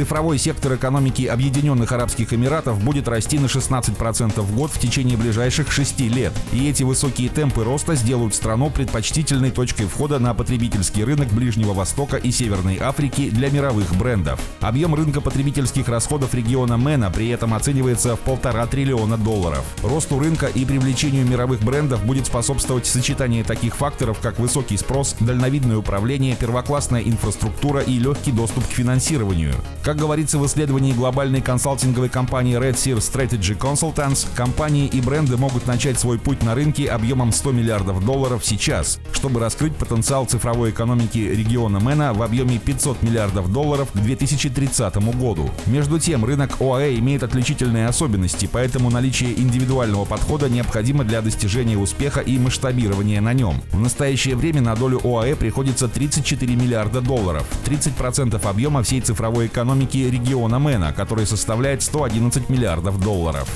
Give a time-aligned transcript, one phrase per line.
[0.00, 5.70] Цифровой сектор экономики Объединенных Арабских Эмиратов будет расти на 16% в год в течение ближайших
[5.70, 6.32] 6 лет.
[6.52, 12.16] И эти высокие темпы роста сделают страну предпочтительной точкой входа на потребительский рынок Ближнего Востока
[12.16, 14.40] и Северной Африки для мировых брендов.
[14.62, 19.66] Объем рынка потребительских расходов региона Мэна при этом оценивается в полтора триллиона долларов.
[19.82, 25.76] Росту рынка и привлечению мировых брендов будет способствовать сочетание таких факторов, как высокий спрос, дальновидное
[25.76, 29.52] управление, первоклассная инфраструктура и легкий доступ к финансированию.
[29.90, 35.66] Как говорится в исследовании глобальной консалтинговой компании Red Sear Strategy Consultants, компании и бренды могут
[35.66, 41.18] начать свой путь на рынке объемом 100 миллиардов долларов сейчас, чтобы раскрыть потенциал цифровой экономики
[41.18, 45.50] региона Мэна в объеме 500 миллиардов долларов к 2030 году.
[45.66, 52.20] Между тем, рынок ОАЭ имеет отличительные особенности, поэтому наличие индивидуального подхода необходимо для достижения успеха
[52.20, 53.60] и масштабирования на нем.
[53.72, 59.69] В настоящее время на долю ОАЭ приходится 34 миллиарда долларов, 30% объема всей цифровой экономики
[59.70, 63.48] экономики региона Мэна, который составляет 111 миллиардов долларов.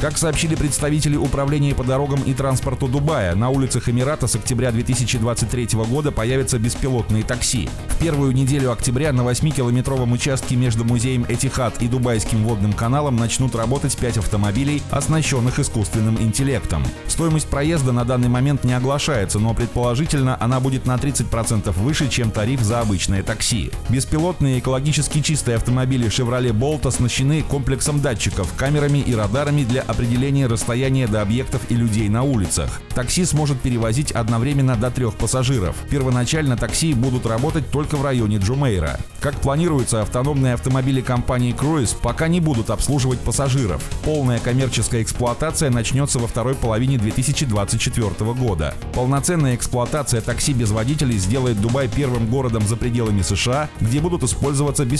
[0.00, 5.70] Как сообщили представители Управления по дорогам и транспорту Дубая, на улицах Эмирата с октября 2023
[5.90, 7.68] года появятся беспилотные такси.
[7.88, 13.56] В первую неделю октября на 8-километровом участке между музеем Этихад и Дубайским водным каналом начнут
[13.56, 16.84] работать 5 автомобилей, оснащенных искусственным интеллектом.
[17.08, 22.30] Стоимость проезда на данный момент не оглашается, но предположительно она будет на 30% выше, чем
[22.30, 23.72] тариф за обычное такси.
[23.88, 30.46] Беспилотные экологически Экологически чистые автомобили Chevrolet Bolt оснащены комплексом датчиков, камерами и радарами для определения
[30.46, 32.80] расстояния до объектов и людей на улицах.
[32.94, 35.76] Такси сможет перевозить одновременно до трех пассажиров.
[35.90, 39.00] Первоначально такси будут работать только в районе Джумейра.
[39.20, 43.82] Как планируется, автономные автомобили компании Cruise пока не будут обслуживать пассажиров.
[44.04, 48.74] Полная коммерческая эксплуатация начнется во второй половине 2024 года.
[48.94, 54.84] Полноценная эксплуатация такси без водителей сделает Дубай первым городом за пределами США, где будут использоваться
[54.84, 54.97] беспилотные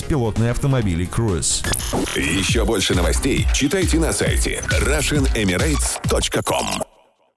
[0.50, 1.64] автомобили Cruise.
[2.16, 6.87] Еще больше новостей читайте на сайте RussianEmirates.com